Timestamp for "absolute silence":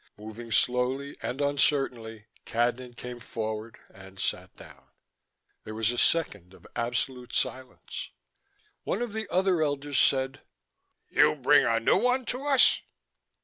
6.75-8.09